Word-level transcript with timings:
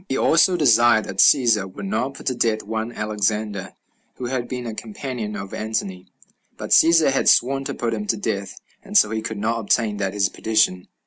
He 0.09 0.17
also 0.17 0.57
desired 0.57 1.05
that 1.05 1.19
Cæsar 1.19 1.71
would 1.71 1.85
not 1.85 2.15
put 2.15 2.25
to 2.25 2.33
death 2.33 2.63
one 2.63 2.91
Alexander, 2.91 3.73
who 4.15 4.25
had 4.25 4.47
been 4.47 4.65
a 4.65 4.73
companion 4.73 5.35
of 5.35 5.53
Antony; 5.53 6.07
but 6.57 6.71
Cæsar 6.71 7.11
had 7.11 7.29
sworn 7.29 7.65
to 7.65 7.75
put 7.75 7.93
him 7.93 8.07
to 8.07 8.17
death, 8.17 8.59
and 8.81 8.97
so 8.97 9.11
he 9.11 9.21
could 9.21 9.37
not 9.37 9.59
obtain 9.59 9.97
that 9.97 10.13
his 10.15 10.27
petition. 10.27 10.87